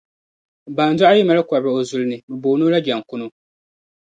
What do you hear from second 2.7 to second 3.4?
o jɛŋkuno.